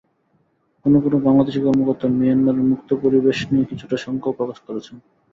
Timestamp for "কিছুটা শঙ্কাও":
3.71-4.37